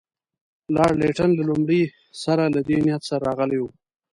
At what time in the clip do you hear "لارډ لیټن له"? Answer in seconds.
0.75-1.43